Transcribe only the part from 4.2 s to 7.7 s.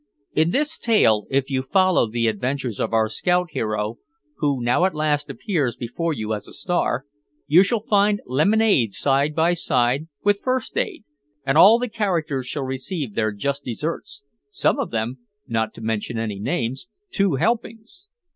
(who now at last appears before you as a star), you